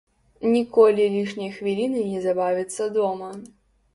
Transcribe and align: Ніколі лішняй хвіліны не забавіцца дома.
Ніколі 0.53 1.03
лішняй 1.15 1.51
хвіліны 1.57 2.01
не 2.13 2.21
забавіцца 2.25 2.83
дома. 2.99 3.29